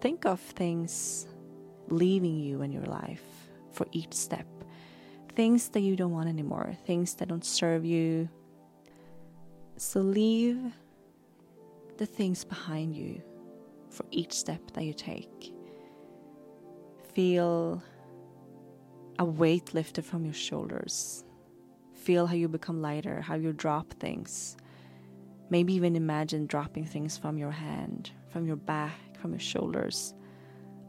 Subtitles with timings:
[0.00, 1.26] think of things
[1.88, 3.24] leaving you in your life
[3.72, 4.46] for each step
[5.34, 8.28] things that you don't want anymore, things that don't serve you.
[9.76, 10.60] So leave
[11.98, 13.22] the things behind you
[13.90, 15.52] for each step that you take.
[17.12, 17.82] Feel
[19.18, 21.24] a weight lifted from your shoulders.
[21.94, 24.56] Feel how you become lighter, how you drop things.
[25.50, 30.14] Maybe even imagine dropping things from your hand, from your back, from your shoulders,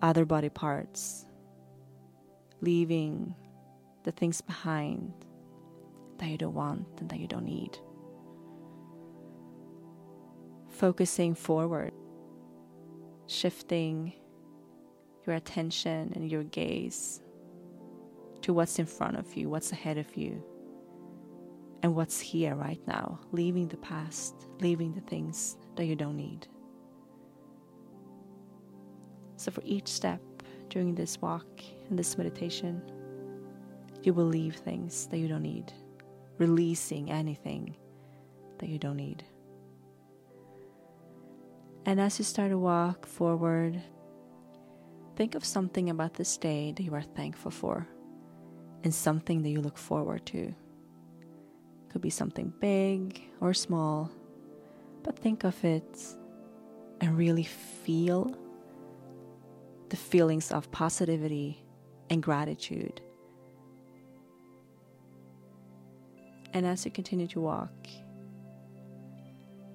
[0.02, 1.26] other body parts,
[2.62, 3.36] leaving
[4.06, 5.12] the things behind
[6.20, 7.78] that you don't want and that you don't need.
[10.70, 11.92] Focusing forward,
[13.28, 14.14] shifting
[15.26, 17.22] your attention and your gaze
[18.44, 20.44] to what's in front of you, what's ahead of you,
[21.82, 26.48] and what's here right now, leaving the past, leaving the things that you don't need.
[29.38, 30.22] So, for each step
[30.70, 31.48] during this walk
[31.90, 32.82] and this meditation,
[34.06, 35.72] you will leave things that you don't need,
[36.38, 37.76] releasing anything
[38.60, 39.24] that you don't need.
[41.86, 43.82] And as you start to walk forward,
[45.16, 47.88] think of something about this day that you are thankful for
[48.84, 50.54] and something that you look forward to.
[51.90, 54.12] Could be something big or small,
[55.04, 56.00] but think of it
[57.02, 58.36] and really feel
[59.90, 61.64] the feelings of positivity
[62.10, 63.02] and gratitude
[66.56, 67.90] And as you continue to walk,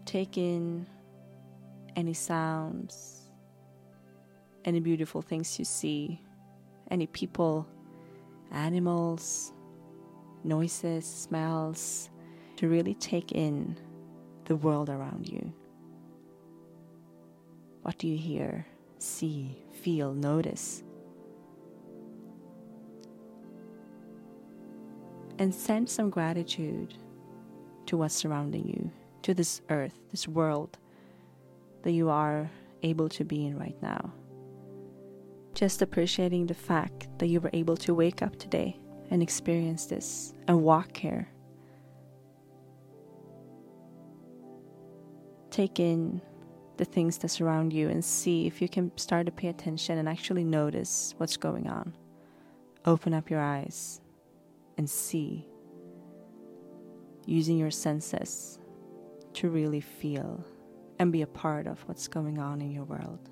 [0.07, 0.87] take in
[1.95, 3.29] any sounds,
[4.65, 6.23] any beautiful things you see,
[6.91, 7.69] any people,
[8.51, 9.53] animals,
[10.43, 12.09] noises, smells,
[12.57, 13.79] to really take in
[14.47, 15.53] the world around you.
[17.83, 18.67] What do you hear,
[18.99, 20.83] see, feel, notice?
[25.41, 26.95] And send some gratitude
[27.87, 28.93] to what's surrounding you,
[29.23, 30.79] to this earth, this world
[31.83, 32.51] that you are
[32.83, 34.13] able to be in right now.
[35.55, 38.79] Just appreciating the fact that you were able to wake up today
[39.11, 41.27] and experience this and walk here.
[45.51, 46.21] Take in
[46.77, 50.07] the things that surround you and see if you can start to pay attention and
[50.07, 51.97] actually notice what's going on.
[52.85, 54.03] Open up your eyes
[54.81, 55.47] and see,
[57.27, 58.59] using your senses
[59.35, 60.43] to really feel
[60.99, 63.29] and be a part of what's going on in your world.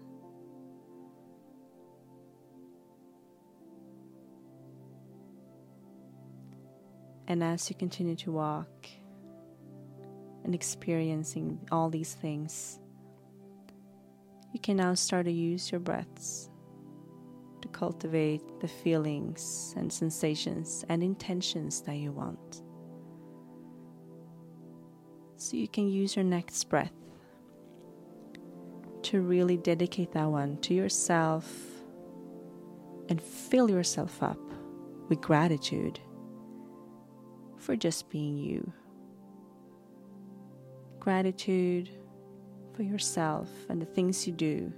[7.29, 8.87] And as you continue to walk
[10.45, 12.79] and experiencing all these things,
[14.53, 16.51] you can now start to use your breaths
[17.69, 22.63] to cultivate the feelings and sensations and intentions that you want.
[25.37, 26.93] So you can use your next breath
[29.03, 31.51] to really dedicate that one to yourself
[33.09, 34.41] and fill yourself up
[35.09, 36.01] with gratitude
[37.57, 38.73] for just being you.
[40.99, 41.89] Gratitude
[42.75, 44.73] for yourself and the things you do.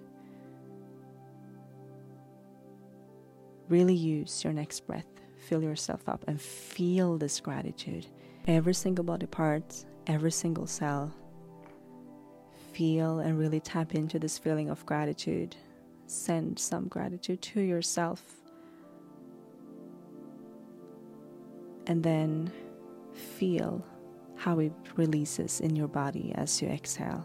[3.71, 5.07] Really use your next breath.
[5.39, 8.05] Fill yourself up and feel this gratitude.
[8.49, 11.15] Every single body part, every single cell.
[12.73, 15.55] Feel and really tap into this feeling of gratitude.
[16.07, 18.21] Send some gratitude to yourself.
[21.87, 22.51] And then
[23.15, 23.85] feel
[24.35, 27.25] how it releases in your body as you exhale.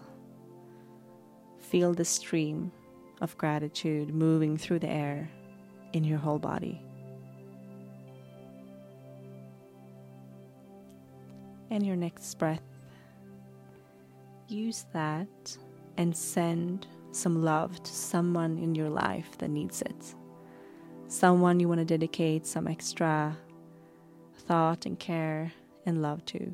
[1.58, 2.72] Feel the stream
[3.20, 5.28] of gratitude moving through the air
[5.96, 6.82] in your whole body.
[11.72, 12.62] And your next breath,
[14.50, 15.58] use that
[15.96, 20.16] and send some love to someone in your life that needs it.
[21.08, 23.38] Someone you want to dedicate some extra
[24.40, 25.54] thought and care
[25.86, 26.54] and love to.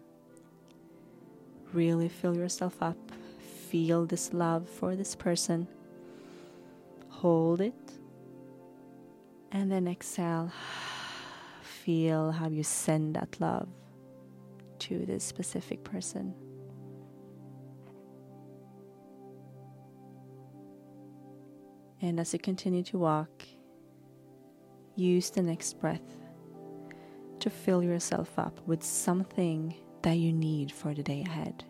[1.73, 3.11] Really fill yourself up.
[3.69, 5.67] Feel this love for this person.
[7.09, 8.00] Hold it.
[9.51, 10.51] And then exhale.
[11.61, 13.67] Feel how you send that love
[14.79, 16.33] to this specific person.
[22.01, 23.43] And as you continue to walk,
[24.95, 26.01] use the next breath
[27.39, 31.63] to fill yourself up with something that you need for the day ahead.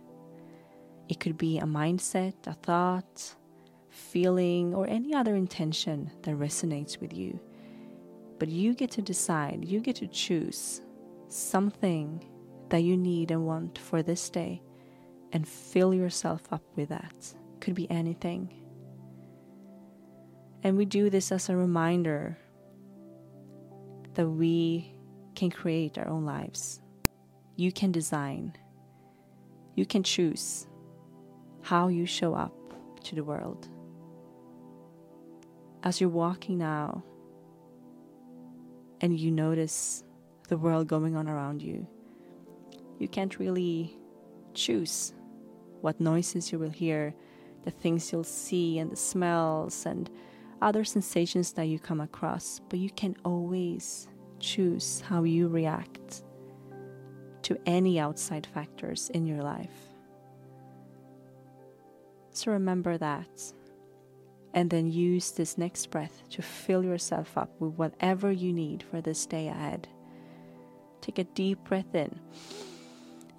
[1.09, 3.35] It could be a mindset, a thought,
[3.89, 7.39] feeling, or any other intention that resonates with you.
[8.41, 10.81] But you get to decide, you get to choose
[11.27, 12.25] something
[12.69, 14.63] that you need and want for this day
[15.31, 17.35] and fill yourself up with that.
[17.59, 18.51] Could be anything.
[20.63, 22.35] And we do this as a reminder
[24.15, 24.91] that we
[25.35, 26.81] can create our own lives.
[27.57, 28.57] You can design.
[29.75, 30.65] You can choose
[31.61, 32.55] how you show up
[33.03, 33.69] to the world.
[35.83, 37.03] As you're walking now
[39.01, 40.03] and you notice
[40.47, 41.87] the world going on around you,
[42.99, 43.97] you can't really
[44.53, 45.13] choose
[45.81, 47.13] what noises you will hear,
[47.63, 50.09] the things you'll see, and the smells and
[50.61, 54.07] other sensations that you come across, but you can always
[54.39, 56.23] choose how you react
[57.41, 59.91] to any outside factors in your life.
[62.31, 63.53] So remember that.
[64.53, 68.99] And then use this next breath to fill yourself up with whatever you need for
[68.99, 69.87] this day ahead.
[70.99, 72.19] Take a deep breath in.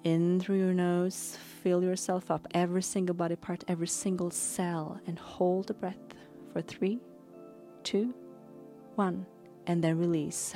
[0.03, 5.17] In through your nose, fill yourself up, every single body part, every single cell, and
[5.17, 6.13] hold the breath
[6.51, 6.99] for three,
[7.83, 8.13] two,
[8.95, 9.25] one,
[9.65, 10.53] and then release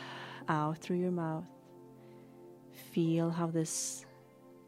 [0.48, 1.46] out through your mouth.
[2.92, 4.04] Feel how this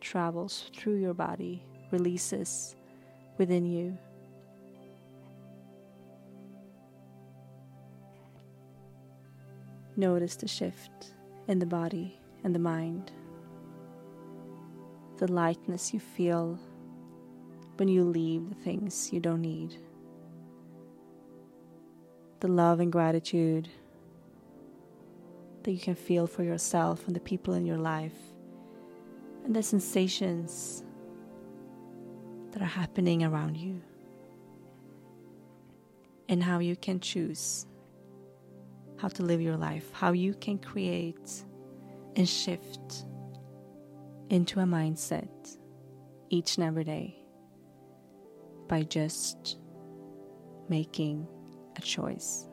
[0.01, 2.75] travels through your body, releases
[3.39, 3.99] within you.
[9.97, 11.13] Notice the shift
[11.49, 13.13] in the body and the mind,
[15.19, 16.59] the lightness you feel
[17.77, 19.77] when you leave the things you don't need,
[22.41, 23.69] the love and gratitude
[25.63, 28.17] that you can feel for yourself and the people in your life,
[29.45, 30.83] and the sensations
[32.53, 33.83] that are happening around you,
[36.31, 37.67] and how you can choose
[39.03, 41.43] how to live your life, how you can create
[42.15, 43.05] and shift
[44.31, 45.57] into a mindset
[46.31, 47.17] each and every day
[48.69, 49.59] by just
[50.69, 51.27] making
[51.75, 52.47] a choice.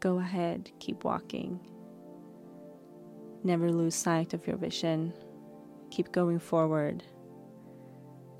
[0.00, 1.60] Go ahead, keep walking.
[3.44, 5.12] Never lose sight of your vision.
[5.90, 7.04] Keep going forward.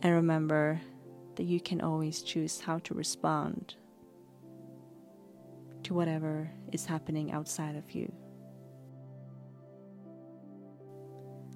[0.00, 0.80] And remember
[1.40, 3.74] that you can always choose how to respond
[5.82, 8.12] to whatever is happening outside of you.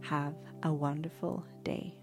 [0.01, 1.99] Have a wonderful day.